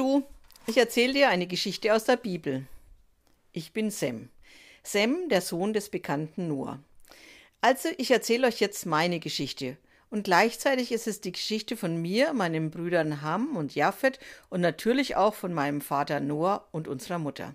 Du, 0.00 0.22
ich 0.66 0.78
erzähle 0.78 1.12
dir 1.12 1.28
eine 1.28 1.46
Geschichte 1.46 1.94
aus 1.94 2.04
der 2.04 2.16
Bibel. 2.16 2.64
Ich 3.52 3.74
bin 3.74 3.90
Sem. 3.90 4.30
Sem, 4.82 5.28
der 5.28 5.42
Sohn 5.42 5.74
des 5.74 5.90
bekannten 5.90 6.48
Noah. 6.48 6.82
Also, 7.60 7.90
ich 7.98 8.10
erzähle 8.10 8.46
euch 8.46 8.60
jetzt 8.60 8.86
meine 8.86 9.20
Geschichte. 9.20 9.76
Und 10.08 10.24
gleichzeitig 10.24 10.90
ist 10.90 11.06
es 11.06 11.20
die 11.20 11.32
Geschichte 11.32 11.76
von 11.76 12.00
mir, 12.00 12.32
meinen 12.32 12.70
Brüdern 12.70 13.20
Ham 13.20 13.58
und 13.58 13.74
Japhet 13.74 14.18
und 14.48 14.62
natürlich 14.62 15.16
auch 15.16 15.34
von 15.34 15.52
meinem 15.52 15.82
Vater 15.82 16.18
Noah 16.20 16.66
und 16.72 16.88
unserer 16.88 17.18
Mutter. 17.18 17.54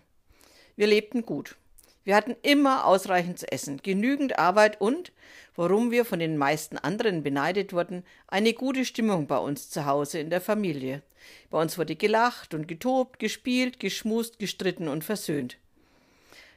Wir 0.75 0.85
lebten 0.85 1.23
gut. 1.23 1.55
Wir 2.05 2.15
hatten 2.15 2.35
immer 2.43 2.85
ausreichend 2.85 3.39
zu 3.39 3.51
essen, 3.51 3.81
genügend 3.81 4.37
Arbeit 4.37 4.79
und, 4.79 5.11
warum 5.55 5.89
wir 5.89 6.05
von 6.05 6.19
den 6.19 6.37
meisten 6.37 6.77
anderen 6.77 7.23
beneidet 7.23 7.73
wurden, 7.73 8.03
eine 8.27 8.53
gute 8.53 8.85
Stimmung 8.85 9.25
bei 9.25 9.39
uns 9.39 9.71
zu 9.71 9.87
Hause 9.87 10.19
in 10.19 10.29
der 10.29 10.39
Familie. 10.39 11.01
Bei 11.49 11.59
uns 11.59 11.79
wurde 11.79 11.95
gelacht 11.95 12.53
und 12.53 12.67
getobt, 12.67 13.17
gespielt, 13.17 13.79
geschmust, 13.79 14.37
gestritten 14.37 14.87
und 14.87 15.03
versöhnt. 15.03 15.57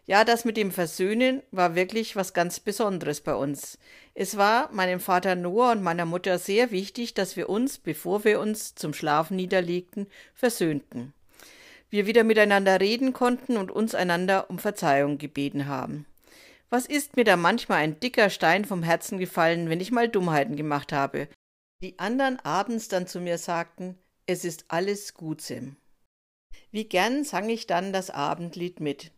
Ja, 0.05 0.25
das 0.25 0.45
mit 0.45 0.59
dem 0.59 0.71
Versöhnen 0.71 1.43
war 1.51 1.75
wirklich 1.75 2.15
was 2.15 2.35
ganz 2.35 2.61
Besonderes 2.61 3.23
bei 3.23 3.35
uns. 3.35 3.79
Es 4.15 4.37
war 4.37 4.71
meinem 4.73 5.01
Vater 5.01 5.35
Noah 5.35 5.73
und 5.73 5.83
meiner 5.83 6.05
Mutter 6.05 6.39
sehr 6.39 6.71
wichtig, 6.71 7.15
dass 7.15 7.37
wir 7.37 7.49
uns, 7.49 7.79
bevor 7.79 8.25
wir 8.25 8.41
uns 8.41 8.75
zum 8.75 8.93
Schlafen 8.93 9.37
niederlegten, 9.37 10.09
versöhnten 10.35 11.15
wir 11.91 12.07
wieder 12.07 12.25
miteinander 12.25 12.81
reden 12.81 13.13
konnten 13.13 13.57
und 13.57 13.71
uns 13.71 13.95
einander 13.95 14.51
um 14.51 14.59
Verzeihung 14.59 15.19
gebeten 15.19 15.67
haben. 15.67 16.07
Was 16.71 16.87
ist 16.87 17.17
mir 17.17 17.25
da 17.25 17.37
manchmal 17.37 17.79
ein 17.79 17.99
dicker 17.99 18.29
Stein 18.29 18.65
vom 18.65 18.83
Herzen 18.83 19.19
gefallen, 19.19 19.71
wenn 19.71 19.81
ich 19.81 19.91
mal 19.91 20.09
Dummheiten 20.09 20.57
gemacht 20.57 20.93
habe? 20.93 21.29
Die 21.81 21.99
anderen 21.99 22.39
abends 22.41 22.89
dann 22.89 23.07
zu 23.07 23.21
mir 23.21 23.39
sagten, 23.39 23.97
es 24.27 24.45
ist 24.45 24.67
alles 24.69 25.15
gut, 25.15 25.41
Sim. 25.41 25.77
Wie 26.71 26.85
gern 26.85 27.25
sang 27.25 27.49
ich 27.49 27.67
dann 27.67 27.93
das 27.93 28.11
Abendlied 28.11 28.81
mit. 28.81 29.13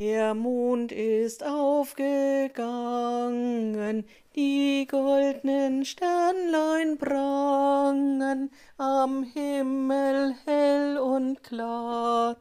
Der 0.00 0.34
Mond 0.34 0.90
ist 0.90 1.44
aufgegangen, 1.44 4.04
die 4.34 4.88
goldnen 4.90 5.84
Sternlein 5.84 6.98
prangen 6.98 8.50
am 8.76 9.22
Himmel 9.22 10.34
hell 10.46 10.98
und 10.98 11.44
klar. 11.44 12.38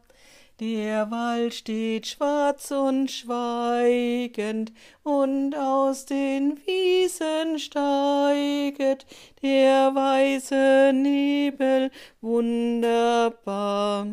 Der 0.60 1.12
Wald 1.12 1.54
steht 1.54 2.08
schwarz 2.08 2.72
und 2.72 3.12
schweigend, 3.12 4.74
und 5.04 5.56
aus 5.56 6.08
den 6.08 6.58
Wiesen 6.66 7.60
steiget 7.60 9.06
der 9.44 9.94
weiße 9.94 10.92
Nebel 10.92 11.92
wunderbar. 12.20 14.08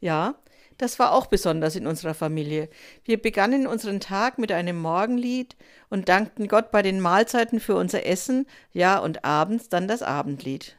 Ja, 0.00 0.36
das 0.80 0.98
war 0.98 1.12
auch 1.12 1.26
besonders 1.26 1.76
in 1.76 1.86
unserer 1.86 2.14
Familie. 2.14 2.70
Wir 3.04 3.20
begannen 3.20 3.66
unseren 3.66 4.00
Tag 4.00 4.38
mit 4.38 4.50
einem 4.50 4.80
Morgenlied 4.80 5.56
und 5.90 6.08
dankten 6.08 6.48
Gott 6.48 6.70
bei 6.70 6.80
den 6.80 7.00
Mahlzeiten 7.00 7.60
für 7.60 7.76
unser 7.76 8.06
Essen, 8.06 8.46
ja, 8.72 8.98
und 8.98 9.24
abends 9.24 9.68
dann 9.68 9.88
das 9.88 10.02
Abendlied. 10.02 10.76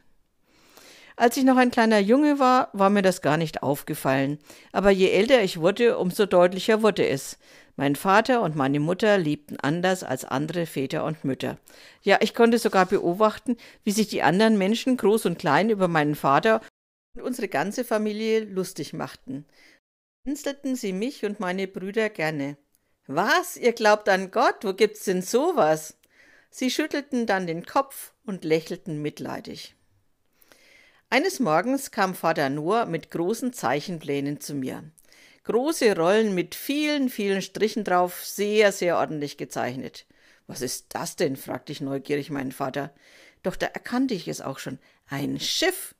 Als 1.14 1.36
ich 1.36 1.44
noch 1.44 1.56
ein 1.56 1.70
kleiner 1.70 2.00
Junge 2.00 2.40
war, 2.40 2.70
war 2.72 2.90
mir 2.90 3.02
das 3.02 3.22
gar 3.22 3.36
nicht 3.36 3.62
aufgefallen, 3.62 4.38
aber 4.72 4.90
je 4.90 5.10
älter 5.10 5.42
ich 5.42 5.60
wurde, 5.60 5.98
umso 5.98 6.26
deutlicher 6.26 6.82
wurde 6.82 7.06
es. 7.06 7.38
Mein 7.76 7.94
Vater 7.94 8.42
und 8.42 8.56
meine 8.56 8.80
Mutter 8.80 9.18
lebten 9.18 9.56
anders 9.60 10.02
als 10.02 10.24
andere 10.24 10.66
Väter 10.66 11.04
und 11.04 11.24
Mütter. 11.24 11.58
Ja, 12.02 12.18
ich 12.20 12.34
konnte 12.34 12.58
sogar 12.58 12.86
beobachten, 12.86 13.56
wie 13.84 13.92
sich 13.92 14.08
die 14.08 14.22
anderen 14.22 14.58
Menschen, 14.58 14.96
groß 14.96 15.26
und 15.26 15.38
klein, 15.38 15.70
über 15.70 15.86
meinen 15.86 16.16
Vater 16.16 16.60
und 17.14 17.22
unsere 17.22 17.48
ganze 17.48 17.84
Familie 17.84 18.40
lustig 18.40 18.92
machten 18.92 19.46
blinzelten 20.24 20.76
sie 20.76 20.92
mich 20.92 21.24
und 21.24 21.40
meine 21.40 21.66
Brüder 21.66 22.08
gerne. 22.08 22.56
Was, 23.06 23.56
ihr 23.56 23.72
glaubt 23.72 24.08
an 24.08 24.30
Gott? 24.30 24.56
Wo 24.62 24.72
gibt's 24.72 25.04
denn 25.04 25.22
sowas? 25.22 25.96
Sie 26.50 26.70
schüttelten 26.70 27.26
dann 27.26 27.46
den 27.46 27.66
Kopf 27.66 28.12
und 28.24 28.44
lächelten 28.44 29.02
mitleidig. 29.02 29.74
Eines 31.10 31.40
Morgens 31.40 31.90
kam 31.90 32.14
Vater 32.14 32.48
Noah 32.48 32.86
mit 32.86 33.10
großen 33.10 33.52
Zeichenplänen 33.52 34.40
zu 34.40 34.54
mir. 34.54 34.84
Große 35.44 35.96
Rollen 35.96 36.34
mit 36.34 36.54
vielen, 36.54 37.08
vielen 37.08 37.42
Strichen 37.42 37.82
drauf, 37.82 38.24
sehr, 38.24 38.70
sehr 38.70 38.96
ordentlich 38.96 39.36
gezeichnet. 39.36 40.06
Was 40.46 40.62
ist 40.62 40.86
das 40.90 41.16
denn? 41.16 41.36
fragte 41.36 41.72
ich 41.72 41.80
neugierig 41.80 42.30
meinen 42.30 42.52
Vater. 42.52 42.94
Doch 43.42 43.56
da 43.56 43.66
erkannte 43.66 44.14
ich 44.14 44.28
es 44.28 44.40
auch 44.40 44.58
schon. 44.58 44.78
Ein 45.08 45.40
Schiff. 45.40 45.94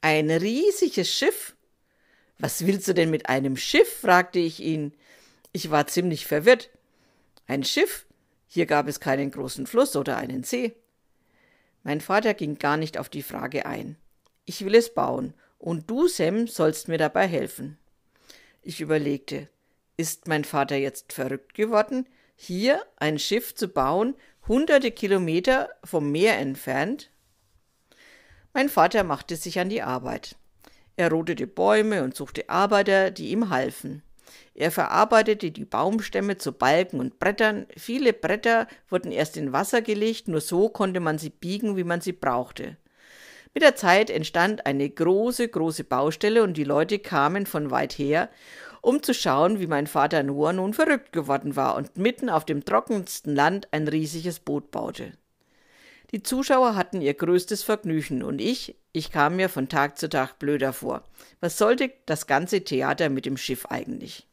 Ein 0.00 0.30
riesiges 0.30 1.12
Schiff. 1.12 1.55
Was 2.38 2.66
willst 2.66 2.86
du 2.88 2.94
denn 2.94 3.10
mit 3.10 3.28
einem 3.28 3.56
Schiff? 3.56 4.00
fragte 4.00 4.38
ich 4.38 4.60
ihn. 4.60 4.92
Ich 5.52 5.70
war 5.70 5.86
ziemlich 5.86 6.26
verwirrt. 6.26 6.70
Ein 7.46 7.64
Schiff? 7.64 8.06
Hier 8.46 8.66
gab 8.66 8.88
es 8.88 9.00
keinen 9.00 9.30
großen 9.30 9.66
Fluss 9.66 9.96
oder 9.96 10.16
einen 10.16 10.44
See. 10.44 10.74
Mein 11.82 12.00
Vater 12.00 12.34
ging 12.34 12.58
gar 12.58 12.76
nicht 12.76 12.98
auf 12.98 13.08
die 13.08 13.22
Frage 13.22 13.64
ein. 13.64 13.96
Ich 14.44 14.64
will 14.64 14.74
es 14.74 14.92
bauen, 14.92 15.34
und 15.58 15.88
du, 15.90 16.08
Sam, 16.08 16.46
sollst 16.46 16.88
mir 16.88 16.98
dabei 16.98 17.26
helfen. 17.26 17.78
Ich 18.62 18.80
überlegte, 18.80 19.48
ist 19.96 20.28
mein 20.28 20.44
Vater 20.44 20.76
jetzt 20.76 21.12
verrückt 21.12 21.54
geworden, 21.54 22.06
hier 22.34 22.84
ein 22.96 23.18
Schiff 23.18 23.54
zu 23.54 23.68
bauen, 23.68 24.14
hunderte 24.46 24.90
Kilometer 24.90 25.70
vom 25.84 26.10
Meer 26.12 26.38
entfernt? 26.38 27.10
Mein 28.52 28.68
Vater 28.68 29.04
machte 29.04 29.36
sich 29.36 29.58
an 29.58 29.68
die 29.68 29.82
Arbeit. 29.82 30.36
Er 30.96 31.10
rodete 31.10 31.46
Bäume 31.46 32.02
und 32.02 32.16
suchte 32.16 32.48
Arbeiter, 32.48 33.10
die 33.10 33.28
ihm 33.28 33.50
halfen. 33.50 34.02
Er 34.54 34.70
verarbeitete 34.70 35.50
die 35.50 35.66
Baumstämme 35.66 36.38
zu 36.38 36.52
Balken 36.52 36.98
und 36.98 37.18
Brettern. 37.18 37.66
Viele 37.76 38.14
Bretter 38.14 38.66
wurden 38.88 39.12
erst 39.12 39.36
in 39.36 39.52
Wasser 39.52 39.82
gelegt, 39.82 40.28
nur 40.28 40.40
so 40.40 40.70
konnte 40.70 41.00
man 41.00 41.18
sie 41.18 41.30
biegen, 41.30 41.76
wie 41.76 41.84
man 41.84 42.00
sie 42.00 42.12
brauchte. 42.12 42.78
Mit 43.52 43.62
der 43.62 43.76
Zeit 43.76 44.10
entstand 44.10 44.66
eine 44.66 44.88
große, 44.88 45.48
große 45.48 45.84
Baustelle 45.84 46.42
und 46.42 46.56
die 46.56 46.64
Leute 46.64 46.98
kamen 46.98 47.46
von 47.46 47.70
weit 47.70 47.94
her, 47.94 48.30
um 48.80 49.02
zu 49.02 49.12
schauen, 49.14 49.60
wie 49.60 49.66
mein 49.66 49.86
Vater 49.86 50.22
Noah 50.22 50.52
nun 50.52 50.72
verrückt 50.72 51.12
geworden 51.12 51.56
war 51.56 51.74
und 51.74 51.98
mitten 51.98 52.30
auf 52.30 52.44
dem 52.44 52.64
trockensten 52.64 53.34
Land 53.34 53.68
ein 53.72 53.88
riesiges 53.88 54.40
Boot 54.40 54.70
baute. 54.70 55.12
Die 56.12 56.22
Zuschauer 56.22 56.76
hatten 56.76 57.00
ihr 57.00 57.14
größtes 57.14 57.62
Vergnügen 57.62 58.22
und 58.22 58.40
ich, 58.40 58.76
ich 58.96 59.12
kam 59.12 59.36
mir 59.36 59.50
von 59.50 59.68
Tag 59.68 59.98
zu 59.98 60.08
Tag 60.08 60.38
blöder 60.38 60.72
vor. 60.72 61.04
Was 61.40 61.58
sollte 61.58 61.92
das 62.06 62.26
ganze 62.26 62.62
Theater 62.64 63.10
mit 63.10 63.26
dem 63.26 63.36
Schiff 63.36 63.66
eigentlich? 63.66 64.26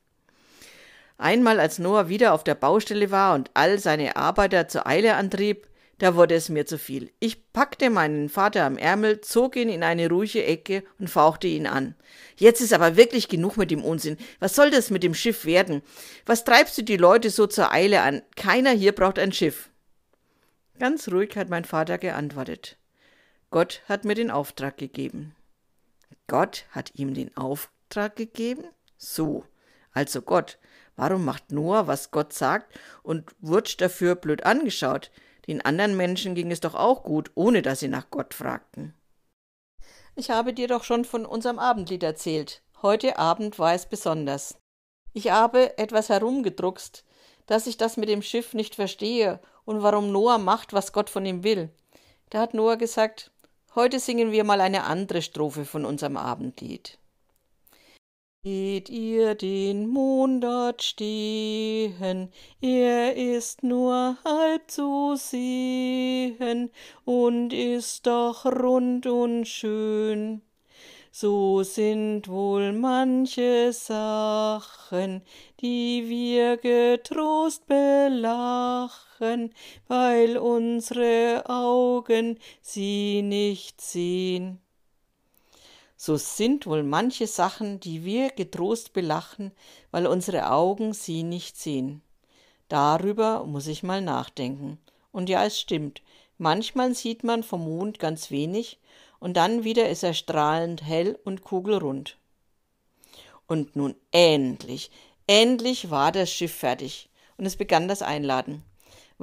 Einmal, 1.17 1.59
als 1.59 1.79
Noah 1.79 2.07
wieder 2.07 2.33
auf 2.33 2.45
der 2.45 2.55
Baustelle 2.55 3.11
war 3.11 3.35
und 3.35 3.51
all 3.55 3.77
seine 3.77 4.15
Arbeiter 4.15 4.69
zur 4.69 4.87
Eile 4.87 5.15
antrieb, 5.15 5.67
da 5.97 6.15
wurde 6.15 6.35
es 6.35 6.47
mir 6.47 6.65
zu 6.65 6.77
viel. 6.77 7.11
Ich 7.19 7.51
packte 7.51 7.89
meinen 7.89 8.29
Vater 8.29 8.63
am 8.63 8.77
Ärmel, 8.77 9.19
zog 9.19 9.57
ihn 9.57 9.67
in 9.67 9.83
eine 9.83 10.07
ruhige 10.07 10.45
Ecke 10.45 10.83
und 10.97 11.09
fauchte 11.09 11.47
ihn 11.47 11.67
an. 11.67 11.95
Jetzt 12.37 12.61
ist 12.61 12.71
aber 12.71 12.95
wirklich 12.95 13.27
genug 13.27 13.57
mit 13.57 13.69
dem 13.69 13.83
Unsinn. 13.83 14.17
Was 14.39 14.55
soll 14.55 14.71
das 14.71 14.89
mit 14.89 15.03
dem 15.03 15.13
Schiff 15.13 15.43
werden? 15.43 15.81
Was 16.25 16.45
treibst 16.45 16.77
du 16.77 16.83
die 16.83 16.97
Leute 16.97 17.31
so 17.31 17.47
zur 17.47 17.73
Eile 17.73 18.01
an? 18.01 18.21
Keiner 18.37 18.71
hier 18.71 18.93
braucht 18.93 19.19
ein 19.19 19.33
Schiff. 19.33 19.69
Ganz 20.79 21.09
ruhig 21.09 21.35
hat 21.35 21.49
mein 21.49 21.65
Vater 21.65 21.97
geantwortet. 21.97 22.77
Gott 23.53 23.83
hat 23.87 24.03
mir 24.03 24.15
den 24.15 24.31
Auftrag 24.31 24.77
gegeben. 24.77 25.35
Gott 26.25 26.65
hat 26.71 26.95
ihm 26.95 27.13
den 27.13 27.37
Auftrag 27.37 28.15
gegeben? 28.15 28.63
So, 28.97 29.45
also 29.91 30.23
Gott. 30.23 30.57
Warum 30.95 31.23
macht 31.23 31.51
Noah, 31.51 31.85
was 31.85 32.09
Gott 32.09 32.33
sagt, 32.33 32.75
und 33.03 33.29
wird 33.41 33.79
dafür 33.79 34.15
blöd 34.15 34.43
angeschaut? 34.43 35.11
Den 35.45 35.61
anderen 35.61 35.95
Menschen 35.95 36.33
ging 36.33 36.49
es 36.49 36.61
doch 36.61 36.73
auch 36.73 37.03
gut, 37.03 37.29
ohne 37.35 37.61
dass 37.61 37.81
sie 37.81 37.89
nach 37.89 38.09
Gott 38.09 38.33
fragten. 38.33 38.95
Ich 40.15 40.31
habe 40.31 40.53
dir 40.53 40.67
doch 40.67 40.83
schon 40.83 41.05
von 41.05 41.23
unserem 41.23 41.59
Abendlied 41.59 42.01
erzählt. 42.01 42.63
Heute 42.81 43.19
Abend 43.19 43.59
war 43.59 43.75
es 43.75 43.85
besonders. 43.85 44.57
Ich 45.13 45.29
habe 45.29 45.77
etwas 45.77 46.09
herumgedruckst, 46.09 47.05
dass 47.45 47.67
ich 47.67 47.77
das 47.77 47.97
mit 47.97 48.09
dem 48.09 48.23
Schiff 48.23 48.55
nicht 48.55 48.73
verstehe 48.73 49.39
und 49.63 49.83
warum 49.83 50.11
Noah 50.11 50.39
macht, 50.39 50.73
was 50.73 50.91
Gott 50.91 51.11
von 51.11 51.23
ihm 51.23 51.43
will. 51.43 51.69
Da 52.31 52.39
hat 52.39 52.55
Noah 52.55 52.77
gesagt, 52.77 53.29
heute 53.75 53.99
singen 53.99 54.31
wir 54.31 54.43
mal 54.43 54.61
eine 54.61 54.83
andere 54.83 55.21
Strophe 55.21 55.65
von 55.65 55.85
unserem 55.85 56.17
Abendlied. 56.17 56.97
Seht 58.45 58.89
ihr 58.89 59.35
den 59.35 59.87
Mond 59.87 60.43
dort 60.43 60.83
stehen, 60.83 62.29
er 62.59 63.15
ist 63.15 63.63
nur 63.63 64.17
halb 64.25 64.69
zu 64.69 65.15
sehen 65.15 66.69
und 67.05 67.53
ist 67.53 68.05
doch 68.05 68.45
rund 68.45 69.07
und 69.07 69.45
schön. 69.45 70.41
So 71.15 71.61
sind 71.61 72.27
wohl 72.27 72.73
manche 72.73 73.71
Sachen, 73.71 75.21
die 75.59 76.09
wir 76.09 76.57
getrost 76.57 77.67
belachen, 77.67 79.53
weil 79.87 80.39
unsere 80.39 81.43
Augen 81.47 82.39
sie 82.63 83.21
nicht 83.21 83.79
sehen. 83.79 84.59
so 85.97 86.17
sind 86.17 86.65
wohl 86.65 86.81
manche 86.81 87.27
Sachen, 87.27 87.79
die 87.79 88.03
wir 88.03 88.31
getrost 88.31 88.91
belachen, 88.93 89.51
weil 89.91 90.07
unsere 90.07 90.49
Augen 90.49 90.93
sie 90.93 91.21
nicht 91.21 91.57
sehen. 91.57 92.01
Darüber 92.69 93.45
muss 93.45 93.67
ich 93.67 93.83
mal 93.83 94.01
nachdenken. 94.01 94.79
Und 95.11 95.29
ja, 95.29 95.45
es 95.45 95.59
stimmt, 95.59 96.01
manchmal 96.39 96.95
sieht 96.95 97.23
man 97.23 97.43
vom 97.43 97.65
Mond 97.65 97.99
ganz 97.99 98.31
wenig, 98.31 98.79
und 99.23 99.35
dann 99.35 99.63
wieder 99.63 99.89
ist 99.89 100.03
er 100.03 100.13
strahlend 100.13 100.83
hell 100.83 101.17
und 101.23 101.43
kugelrund. 101.43 102.17
Und 103.47 103.75
nun 103.75 103.95
endlich, 104.11 104.91
endlich 105.27 105.89
war 105.89 106.11
das 106.11 106.31
Schiff 106.31 106.53
fertig, 106.53 107.09
und 107.37 107.45
es 107.45 107.55
begann 107.55 107.87
das 107.87 108.01
Einladen 108.01 108.63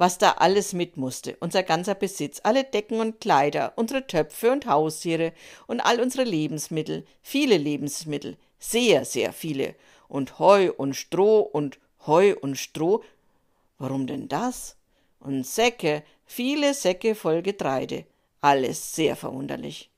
was 0.01 0.17
da 0.17 0.31
alles 0.31 0.73
mit 0.73 0.97
musste, 0.97 1.37
unser 1.41 1.61
ganzer 1.61 1.93
Besitz, 1.93 2.41
alle 2.43 2.63
Decken 2.63 2.99
und 2.99 3.21
Kleider, 3.21 3.73
unsere 3.75 4.07
Töpfe 4.07 4.51
und 4.51 4.65
Haustiere 4.65 5.31
und 5.67 5.79
all 5.79 6.01
unsere 6.01 6.23
Lebensmittel, 6.23 7.05
viele 7.21 7.55
Lebensmittel, 7.57 8.35
sehr, 8.57 9.05
sehr 9.05 9.31
viele, 9.31 9.75
und 10.07 10.39
Heu 10.39 10.71
und 10.75 10.95
Stroh 10.95 11.41
und 11.41 11.77
Heu 12.07 12.33
und 12.41 12.57
Stroh. 12.57 13.03
Warum 13.77 14.07
denn 14.07 14.27
das? 14.27 14.75
Und 15.19 15.45
Säcke, 15.45 16.01
viele 16.25 16.73
Säcke 16.73 17.13
voll 17.13 17.43
Getreide, 17.43 18.05
alles 18.41 18.95
sehr 18.95 19.15
verwunderlich. 19.15 19.90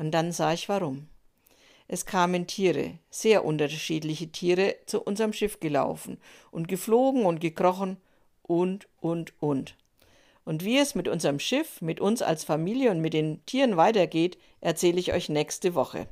Und 0.00 0.12
dann 0.12 0.32
sah 0.32 0.54
ich 0.54 0.70
warum. 0.70 1.08
Es 1.86 2.06
kamen 2.06 2.46
Tiere, 2.46 2.92
sehr 3.10 3.44
unterschiedliche 3.44 4.32
Tiere, 4.32 4.76
zu 4.86 5.02
unserem 5.02 5.34
Schiff 5.34 5.60
gelaufen 5.60 6.16
und 6.50 6.68
geflogen 6.68 7.26
und 7.26 7.38
gekrochen 7.38 7.98
und, 8.42 8.88
und, 9.02 9.34
und. 9.42 9.76
Und 10.46 10.64
wie 10.64 10.78
es 10.78 10.94
mit 10.94 11.06
unserem 11.06 11.38
Schiff, 11.38 11.82
mit 11.82 12.00
uns 12.00 12.22
als 12.22 12.44
Familie 12.44 12.92
und 12.92 13.02
mit 13.02 13.12
den 13.12 13.44
Tieren 13.44 13.76
weitergeht, 13.76 14.38
erzähle 14.62 14.98
ich 14.98 15.12
euch 15.12 15.28
nächste 15.28 15.74
Woche. 15.74 16.08